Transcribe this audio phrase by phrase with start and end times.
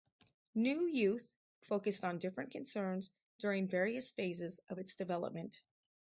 [0.55, 1.31] "New Youth"
[1.61, 5.61] focused on different concerns during various phases of its development.